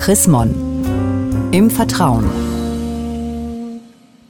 Chris 0.00 0.26
Mon. 0.26 0.54
Im 1.52 1.70
Vertrauen. 1.70 2.24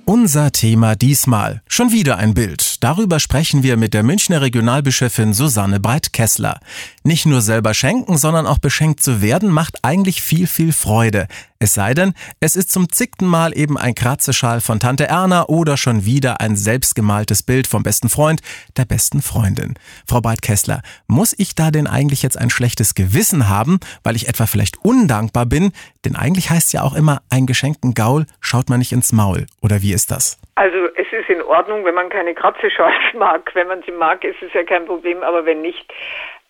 Unser 0.04 0.50
Thema 0.50 0.96
diesmal. 0.96 1.62
Schon 1.68 1.92
wieder 1.92 2.16
ein 2.16 2.34
Bild. 2.34 2.69
Darüber 2.80 3.20
sprechen 3.20 3.62
wir 3.62 3.76
mit 3.76 3.92
der 3.92 4.02
Münchner 4.02 4.40
Regionalbischöfin 4.40 5.34
Susanne 5.34 5.80
Breit-Kessler. 5.80 6.60
Nicht 7.04 7.26
nur 7.26 7.42
selber 7.42 7.74
schenken, 7.74 8.16
sondern 8.16 8.46
auch 8.46 8.56
beschenkt 8.56 9.02
zu 9.02 9.20
werden, 9.20 9.50
macht 9.50 9.84
eigentlich 9.84 10.22
viel, 10.22 10.46
viel 10.46 10.72
Freude. 10.72 11.28
Es 11.58 11.74
sei 11.74 11.92
denn, 11.92 12.14
es 12.40 12.56
ist 12.56 12.72
zum 12.72 12.90
zigten 12.90 13.26
Mal 13.26 13.54
eben 13.54 13.76
ein 13.76 13.94
Kratzeschal 13.94 14.62
von 14.62 14.80
Tante 14.80 15.06
Erna 15.06 15.44
oder 15.44 15.76
schon 15.76 16.06
wieder 16.06 16.40
ein 16.40 16.56
selbstgemaltes 16.56 17.42
Bild 17.42 17.66
vom 17.66 17.82
besten 17.82 18.08
Freund, 18.08 18.40
der 18.78 18.86
besten 18.86 19.20
Freundin. 19.20 19.74
Frau 20.06 20.22
Breit-Kessler, 20.22 20.80
muss 21.06 21.34
ich 21.36 21.54
da 21.54 21.70
denn 21.70 21.86
eigentlich 21.86 22.22
jetzt 22.22 22.38
ein 22.38 22.48
schlechtes 22.48 22.94
Gewissen 22.94 23.50
haben, 23.50 23.78
weil 24.04 24.16
ich 24.16 24.26
etwa 24.26 24.46
vielleicht 24.46 24.82
undankbar 24.82 25.44
bin? 25.44 25.72
Denn 26.06 26.16
eigentlich 26.16 26.48
heißt 26.48 26.72
ja 26.72 26.80
auch 26.80 26.94
immer, 26.94 27.20
ein 27.28 27.44
geschenkten 27.44 27.92
Gaul 27.92 28.24
schaut 28.40 28.70
man 28.70 28.78
nicht 28.78 28.92
ins 28.92 29.12
Maul. 29.12 29.46
Oder 29.60 29.82
wie 29.82 29.92
ist 29.92 30.10
das? 30.10 30.38
Also 30.60 30.88
es 30.94 31.06
ist 31.10 31.30
in 31.30 31.40
Ordnung, 31.40 31.86
wenn 31.86 31.94
man 31.94 32.10
keine 32.10 32.34
Kratzeschals 32.34 33.14
mag. 33.18 33.50
Wenn 33.54 33.68
man 33.68 33.82
sie 33.86 33.92
mag, 33.92 34.22
ist 34.24 34.42
es 34.42 34.52
ja 34.52 34.62
kein 34.62 34.84
Problem, 34.84 35.22
aber 35.22 35.46
wenn 35.46 35.62
nicht, 35.62 35.90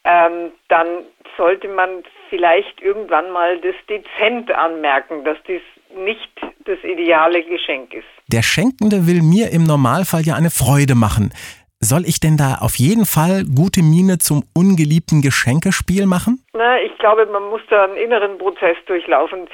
ähm, 0.03 0.51
dann 0.67 1.05
sollte 1.37 1.69
man 1.69 2.03
vielleicht 2.29 2.83
irgendwann 2.83 3.31
mal 3.31 3.61
das 3.61 3.77
dezent 3.89 4.51
anmerken, 4.51 5.23
dass 5.23 5.39
dies 5.47 5.63
nicht 5.95 6.29
das 6.65 6.79
ideale 6.83 7.45
Geschenk 7.45 7.95
ist. 7.95 8.09
Der 8.27 8.43
Schenkende 8.43 9.07
will 9.07 9.23
mir 9.23 9.53
im 9.53 9.63
Normalfall 9.63 10.23
ja 10.23 10.35
eine 10.35 10.51
Freude 10.51 10.97
machen. 10.97 11.33
Soll 11.79 12.03
ich 12.05 12.19
denn 12.19 12.37
da 12.37 12.59
auf 12.61 12.75
jeden 12.77 13.07
Fall 13.07 13.45
gute 13.45 13.83
Miene 13.83 14.19
zum 14.19 14.43
ungeliebten 14.55 15.23
Geschenkespiel 15.23 16.07
machen? 16.07 16.45
Na, 16.53 16.81
ich 16.83 16.99
glaube, 16.99 17.27
man 17.27 17.45
muss 17.49 17.63
da 17.71 17.85
einen 17.85 17.97
inneren 17.97 18.39
Prozess 18.39 18.77
durchlaufen. 18.87 19.49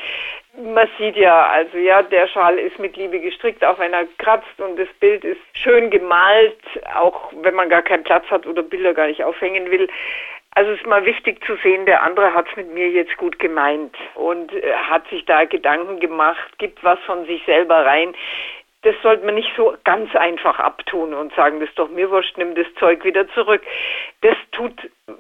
Man 0.59 0.89
sieht 0.99 1.17
ja, 1.17 1.49
also 1.49 1.77
ja, 1.77 2.03
der 2.03 2.27
Schal 2.29 2.59
ist 2.59 2.79
mit 2.79 2.97
Liebe 2.97 3.21
gestrickt, 3.21 3.65
auch 3.65 3.79
wenn 3.79 3.93
er 3.93 4.07
kratzt 4.19 4.59
und 4.59 4.79
das 4.79 4.89
Bild 5.01 5.23
ist 5.25 5.41
schön 5.53 5.91
gemalt, 5.91 6.59
auch 6.95 7.31
wenn 7.43 7.55
man 7.55 7.69
gar 7.69 7.83
keinen 7.83 8.05
Platz 8.05 8.25
hat 8.31 8.47
oder 8.47 8.63
Bilder 8.63 8.95
gar 8.95 9.07
nicht 9.07 9.23
aufhängen 9.23 9.71
will. 9.71 9.89
Also 10.53 10.71
es 10.71 10.79
ist 10.79 10.87
mal 10.87 11.05
wichtig 11.05 11.45
zu 11.45 11.57
sehen, 11.57 11.85
der 11.85 12.03
andere 12.03 12.33
hat 12.33 12.49
es 12.49 12.57
mit 12.57 12.73
mir 12.73 12.89
jetzt 12.89 13.15
gut 13.19 13.39
gemeint 13.39 13.95
und 14.15 14.51
äh, 14.55 14.73
hat 14.73 15.07
sich 15.09 15.27
da 15.27 15.45
Gedanken 15.45 16.01
gemacht, 16.01 16.59
gibt 16.59 16.83
was 16.83 16.99
von 17.01 17.27
sich 17.27 17.45
selber 17.45 17.85
rein. 17.85 18.15
Das 18.87 18.95
sollte 19.03 19.27
man 19.27 19.35
nicht 19.35 19.49
so 19.57 19.75
ganz 19.83 20.15
einfach 20.15 20.61
abtun 20.61 21.13
und 21.13 21.35
sagen, 21.35 21.59
das 21.59 21.69
ist 21.69 21.77
doch 21.77 21.91
mir 21.91 22.09
wurscht, 22.09 22.39
nimm 22.39 22.55
das 22.55 22.67
Zeug 22.79 23.05
wieder 23.05 23.27
zurück. 23.35 23.61
Das 24.21 24.37
tut 24.53 24.75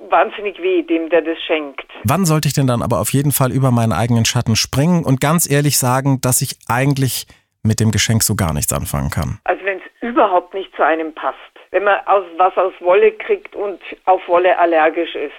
wahnsinnig 0.08 0.62
weh, 0.62 0.84
dem 0.84 1.10
der 1.10 1.22
das 1.22 1.36
schenkt. 1.44 1.84
Wann 2.04 2.24
sollte 2.26 2.46
ich 2.46 2.54
denn 2.54 2.68
dann 2.68 2.80
aber 2.80 3.00
auf 3.00 3.12
jeden 3.12 3.32
Fall 3.32 3.50
über 3.50 3.72
meinen 3.72 3.92
eigenen 3.92 4.24
Schatten 4.24 4.54
springen 4.54 5.04
und 5.04 5.20
ganz 5.20 5.50
ehrlich 5.50 5.78
sagen, 5.78 6.20
dass 6.20 6.42
ich 6.42 6.54
eigentlich 6.68 7.26
mit 7.64 7.80
dem 7.80 7.90
Geschenk 7.90 8.22
so 8.22 8.36
gar 8.36 8.54
nichts 8.54 8.72
anfangen 8.72 9.10
kann? 9.10 9.40
Also 9.42 9.64
wenn 9.64 9.78
es 9.78 9.84
überhaupt 10.00 10.54
nicht 10.54 10.72
zu 10.76 10.84
einem 10.84 11.12
passt 11.12 11.36
wenn 11.76 11.84
man 11.84 11.98
aus, 12.06 12.24
was 12.38 12.56
aus 12.56 12.72
Wolle 12.80 13.12
kriegt 13.12 13.54
und 13.54 13.78
auf 14.06 14.26
Wolle 14.28 14.58
allergisch 14.58 15.14
ist, 15.14 15.34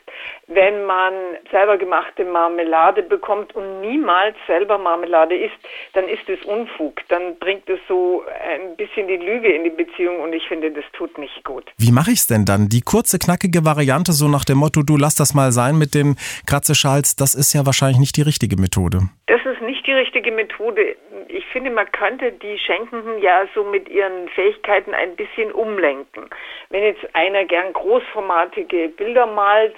wenn 0.45 0.85
man 0.85 1.11
selber 1.49 1.79
gemachte 1.79 2.23
Marmelade 2.25 3.01
bekommt 3.01 3.55
und 3.55 3.81
niemals 3.81 4.35
selber 4.45 4.77
Marmelade 4.77 5.35
isst, 5.35 5.57
dann 5.93 6.07
ist 6.07 6.29
es 6.29 6.39
Unfug. 6.45 7.01
Dann 7.07 7.39
bringt 7.39 7.67
es 7.67 7.79
so 7.87 8.23
ein 8.47 8.75
bisschen 8.75 9.07
die 9.07 9.17
Lüge 9.17 9.51
in 9.51 9.63
die 9.63 9.71
Beziehung 9.71 10.19
und 10.19 10.31
ich 10.31 10.47
finde, 10.47 10.69
das 10.69 10.85
tut 10.93 11.17
nicht 11.17 11.43
gut. 11.43 11.65
Wie 11.79 11.91
mache 11.91 12.11
ich 12.11 12.19
es 12.19 12.27
denn 12.27 12.45
dann? 12.45 12.69
Die 12.69 12.81
kurze, 12.81 13.17
knackige 13.17 13.65
Variante, 13.65 14.11
so 14.11 14.27
nach 14.27 14.45
dem 14.45 14.59
Motto, 14.59 14.83
du 14.83 14.95
lass 14.95 15.15
das 15.15 15.33
mal 15.33 15.51
sein 15.51 15.75
mit 15.79 15.95
dem 15.95 16.17
Kratzeschals, 16.45 17.15
das 17.15 17.33
ist 17.33 17.53
ja 17.53 17.65
wahrscheinlich 17.65 17.97
nicht 17.97 18.15
die 18.15 18.21
richtige 18.21 18.57
Methode. 18.57 19.09
Das 19.25 19.41
ist 19.43 19.61
nicht 19.61 19.87
die 19.87 19.93
richtige 19.93 20.31
Methode. 20.31 20.95
Ich 21.29 21.45
finde, 21.47 21.71
man 21.71 21.91
könnte 21.91 22.31
die 22.31 22.59
Schenkenden 22.59 23.21
ja 23.21 23.45
so 23.55 23.63
mit 23.63 23.89
ihren 23.89 24.29
Fähigkeiten 24.29 24.93
ein 24.93 25.15
bisschen 25.15 25.51
umlenken. 25.51 26.26
Wenn 26.69 26.83
jetzt 26.83 27.03
einer 27.13 27.45
gern 27.45 27.73
großformatige 27.73 28.89
Bilder 28.89 29.25
malt, 29.25 29.75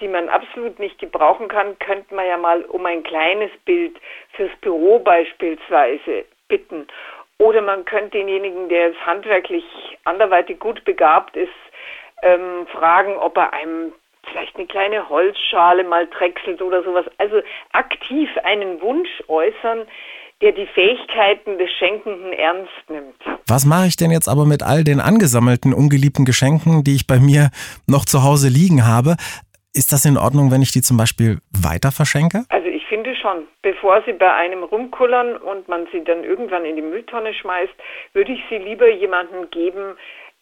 die 0.00 0.08
man 0.08 0.28
absolut 0.28 0.78
nicht 0.78 0.98
gebrauchen 0.98 1.48
kann, 1.48 1.78
könnte 1.78 2.14
man 2.14 2.26
ja 2.26 2.36
mal 2.36 2.62
um 2.62 2.84
ein 2.86 3.02
kleines 3.02 3.50
Bild 3.64 3.96
fürs 4.32 4.54
Büro 4.60 4.98
beispielsweise 4.98 6.24
bitten. 6.48 6.86
Oder 7.38 7.62
man 7.62 7.84
könnte 7.84 8.18
denjenigen, 8.18 8.68
der 8.68 8.88
jetzt 8.88 9.06
handwerklich 9.06 9.64
anderweitig 10.04 10.58
gut 10.58 10.84
begabt 10.84 11.36
ist, 11.36 11.52
ähm, 12.22 12.66
fragen, 12.72 13.16
ob 13.16 13.36
er 13.36 13.52
einem 13.52 13.92
vielleicht 14.28 14.56
eine 14.56 14.66
kleine 14.66 15.08
Holzschale 15.08 15.84
mal 15.84 16.06
drechselt 16.06 16.60
oder 16.60 16.82
sowas. 16.82 17.06
Also 17.18 17.40
aktiv 17.72 18.28
einen 18.42 18.80
Wunsch 18.80 19.22
äußern, 19.28 19.86
der 20.40 20.52
die 20.52 20.66
Fähigkeiten 20.66 21.58
des 21.58 21.70
Schenkenden 21.78 22.32
ernst 22.32 22.70
nimmt. 22.88 23.16
Was 23.48 23.66
mache 23.66 23.86
ich 23.86 23.96
denn 23.96 24.10
jetzt 24.10 24.28
aber 24.28 24.44
mit 24.44 24.62
all 24.62 24.84
den 24.84 25.00
angesammelten 25.00 25.74
ungeliebten 25.74 26.24
Geschenken, 26.24 26.84
die 26.84 26.94
ich 26.94 27.06
bei 27.06 27.18
mir 27.18 27.50
noch 27.86 28.04
zu 28.04 28.22
Hause 28.22 28.48
liegen 28.48 28.86
habe? 28.86 29.16
Ist 29.74 29.92
das 29.92 30.04
in 30.04 30.16
Ordnung, 30.16 30.50
wenn 30.50 30.62
ich 30.62 30.72
die 30.72 30.82
zum 30.82 30.96
Beispiel 30.96 31.38
weiter 31.50 31.90
verschenke? 31.92 32.44
Also 32.48 32.68
ich 32.68 32.86
finde 32.86 33.14
schon, 33.16 33.46
bevor 33.62 34.02
sie 34.06 34.12
bei 34.12 34.32
einem 34.32 34.62
rumkullern 34.62 35.36
und 35.36 35.68
man 35.68 35.86
sie 35.92 36.02
dann 36.04 36.24
irgendwann 36.24 36.64
in 36.64 36.76
die 36.76 36.82
Mülltonne 36.82 37.34
schmeißt, 37.34 37.74
würde 38.12 38.32
ich 38.32 38.40
sie 38.48 38.58
lieber 38.58 38.88
jemandem 38.88 39.50
geben, 39.50 39.96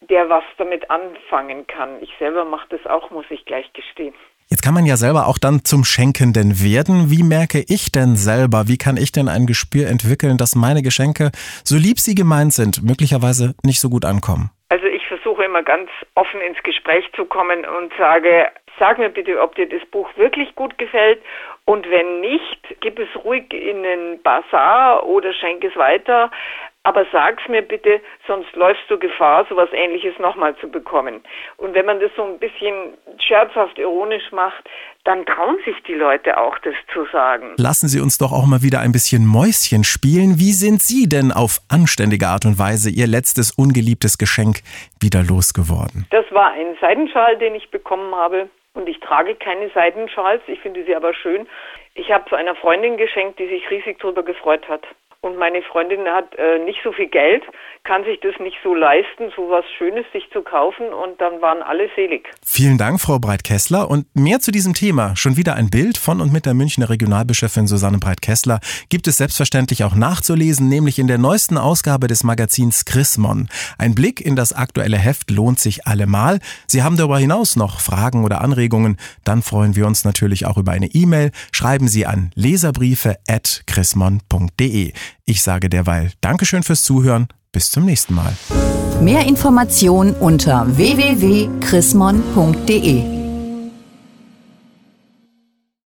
der 0.08 0.28
was 0.28 0.44
damit 0.58 0.90
anfangen 0.90 1.66
kann. 1.66 2.00
Ich 2.00 2.10
selber 2.18 2.44
mache 2.44 2.66
das 2.70 2.86
auch, 2.86 3.10
muss 3.10 3.26
ich 3.30 3.44
gleich 3.44 3.72
gestehen. 3.72 4.14
Jetzt 4.48 4.62
kann 4.62 4.74
man 4.74 4.86
ja 4.86 4.96
selber 4.96 5.26
auch 5.26 5.38
dann 5.38 5.64
zum 5.64 5.82
Schenkenden 5.82 6.62
werden. 6.62 7.10
Wie 7.10 7.24
merke 7.24 7.64
ich 7.66 7.90
denn 7.90 8.14
selber, 8.14 8.68
wie 8.68 8.78
kann 8.78 8.96
ich 8.96 9.10
denn 9.10 9.28
ein 9.28 9.46
Gespür 9.46 9.88
entwickeln, 9.88 10.38
dass 10.38 10.54
meine 10.54 10.82
Geschenke, 10.82 11.30
so 11.64 11.76
lieb 11.76 11.98
sie 11.98 12.14
gemeint 12.14 12.52
sind, 12.52 12.84
möglicherweise 12.84 13.54
nicht 13.64 13.80
so 13.80 13.88
gut 13.90 14.04
ankommen? 14.04 14.50
Also 14.68 14.86
ich 14.86 15.04
versuche 15.08 15.44
immer 15.44 15.64
ganz 15.64 15.90
offen 16.14 16.40
ins 16.40 16.62
Gespräch 16.62 17.04
zu 17.16 17.24
kommen 17.24 17.64
und 17.64 17.92
sage, 17.98 18.50
sag 18.78 18.98
mir 18.98 19.10
bitte, 19.10 19.40
ob 19.40 19.56
dir 19.56 19.68
das 19.68 19.84
Buch 19.90 20.08
wirklich 20.16 20.54
gut 20.54 20.78
gefällt 20.78 21.20
und 21.64 21.90
wenn 21.90 22.20
nicht, 22.20 22.60
gib 22.80 23.00
es 23.00 23.08
ruhig 23.24 23.52
in 23.52 23.82
den 23.82 24.22
Bazar 24.22 25.04
oder 25.04 25.32
schenk 25.32 25.64
es 25.64 25.74
weiter 25.74 26.30
aber 26.86 27.04
sag's 27.10 27.42
mir 27.48 27.62
bitte, 27.62 28.00
sonst 28.28 28.54
läufst 28.54 28.84
du 28.88 28.96
Gefahr, 28.96 29.44
sowas 29.48 29.68
ähnliches 29.72 30.16
nochmal 30.20 30.54
zu 30.58 30.68
bekommen. 30.68 31.20
Und 31.56 31.74
wenn 31.74 31.84
man 31.84 31.98
das 31.98 32.12
so 32.16 32.22
ein 32.22 32.38
bisschen 32.38 32.94
scherzhaft 33.18 33.76
ironisch 33.76 34.30
macht, 34.30 34.62
dann 35.02 35.26
trauen 35.26 35.58
sich 35.64 35.74
die 35.88 35.94
Leute 35.94 36.38
auch, 36.38 36.56
das 36.60 36.74
zu 36.94 37.04
sagen. 37.06 37.54
Lassen 37.56 37.88
Sie 37.88 38.00
uns 38.00 38.18
doch 38.18 38.30
auch 38.30 38.46
mal 38.46 38.62
wieder 38.62 38.78
ein 38.78 38.92
bisschen 38.92 39.26
Mäuschen 39.26 39.82
spielen. 39.82 40.38
Wie 40.38 40.52
sind 40.52 40.80
Sie 40.80 41.08
denn 41.08 41.32
auf 41.32 41.58
anständige 41.68 42.28
Art 42.28 42.44
und 42.44 42.56
Weise 42.56 42.88
Ihr 42.88 43.08
letztes 43.08 43.50
ungeliebtes 43.50 44.16
Geschenk 44.16 44.58
wieder 45.00 45.24
losgeworden? 45.24 46.06
Das 46.10 46.24
war 46.30 46.52
ein 46.52 46.76
Seidenschal, 46.80 47.36
den 47.38 47.56
ich 47.56 47.68
bekommen 47.72 48.14
habe. 48.14 48.48
Und 48.74 48.88
ich 48.88 49.00
trage 49.00 49.34
keine 49.34 49.70
Seidenschals, 49.70 50.42
ich 50.46 50.60
finde 50.60 50.84
sie 50.84 50.94
aber 50.94 51.14
schön. 51.14 51.48
Ich 51.94 52.12
habe 52.12 52.28
zu 52.28 52.36
einer 52.36 52.54
Freundin 52.54 52.96
geschenkt, 52.96 53.40
die 53.40 53.48
sich 53.48 53.68
riesig 53.70 53.98
darüber 53.98 54.22
gefreut 54.22 54.68
hat. 54.68 54.82
Und 55.20 55.38
meine 55.38 55.62
Freundin 55.62 56.06
hat 56.06 56.34
äh, 56.36 56.58
nicht 56.64 56.78
so 56.84 56.92
viel 56.92 57.08
Geld, 57.08 57.42
kann 57.84 58.04
sich 58.04 58.20
das 58.20 58.34
nicht 58.40 58.56
so 58.62 58.74
leisten, 58.74 59.32
so 59.34 59.50
was 59.50 59.64
Schönes 59.78 60.04
sich 60.12 60.28
zu 60.32 60.42
kaufen 60.42 60.92
und 60.92 61.20
dann 61.20 61.40
waren 61.40 61.62
alle 61.62 61.88
selig. 61.96 62.28
Vielen 62.44 62.78
Dank, 62.78 63.00
Frau 63.00 63.18
Breit-Kessler. 63.18 63.90
Und 63.90 64.06
mehr 64.14 64.40
zu 64.40 64.50
diesem 64.50 64.74
Thema, 64.74 65.16
schon 65.16 65.36
wieder 65.36 65.54
ein 65.54 65.70
Bild 65.70 65.98
von 65.98 66.20
und 66.20 66.32
mit 66.32 66.46
der 66.46 66.54
Münchner 66.54 66.90
Regionalbischöfin 66.90 67.66
Susanne 67.66 67.98
Breit-Kessler, 67.98 68.60
gibt 68.88 69.06
es 69.06 69.16
selbstverständlich 69.16 69.84
auch 69.84 69.94
nachzulesen, 69.94 70.68
nämlich 70.68 70.98
in 70.98 71.06
der 71.06 71.18
neuesten 71.18 71.58
Ausgabe 71.58 72.08
des 72.08 72.24
Magazins 72.24 72.84
Chrismon. 72.84 73.48
Ein 73.78 73.94
Blick 73.94 74.20
in 74.20 74.36
das 74.36 74.52
aktuelle 74.52 74.98
Heft 74.98 75.30
lohnt 75.30 75.58
sich 75.58 75.86
allemal. 75.86 76.40
Sie 76.66 76.82
haben 76.82 76.96
darüber 76.96 77.18
hinaus 77.18 77.56
noch 77.56 77.80
Fragen 77.80 78.24
oder 78.24 78.40
Anregungen, 78.40 78.96
dann 79.24 79.42
freuen 79.42 79.76
wir 79.76 79.86
uns 79.86 80.04
natürlich 80.04 80.46
auch 80.46 80.56
über 80.56 80.72
eine 80.72 80.86
E-Mail. 80.86 81.30
Schreiben 81.52 81.88
Sie 81.88 82.06
an 82.06 82.30
leserbriefe.chrismon.de. 82.34 84.92
Ich 85.24 85.42
sage 85.42 85.68
derweil 85.68 86.12
Dankeschön 86.20 86.62
fürs 86.62 86.84
Zuhören. 86.84 87.26
Bis 87.52 87.70
zum 87.70 87.84
nächsten 87.84 88.14
Mal. 88.14 88.32
Mehr 89.00 89.26
Informationen 89.26 90.14
unter 90.14 90.66
www.chrismon.de 90.76 93.15